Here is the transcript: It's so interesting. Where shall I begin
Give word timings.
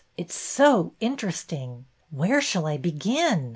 It's 0.17 0.33
so 0.33 0.93
interesting. 0.99 1.85
Where 2.09 2.41
shall 2.41 2.65
I 2.65 2.77
begin 2.77 3.49